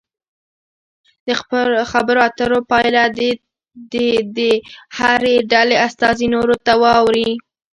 د 1.27 1.29
خبرو 1.91 2.19
اترو 2.27 2.59
پایله 2.71 3.03
دې 3.93 4.09
د 4.37 4.39
هرې 4.97 5.35
ډلې 5.51 5.75
استازي 5.87 6.27
نورو 6.35 6.55
ته 6.65 6.73
واوروي. 6.83 7.31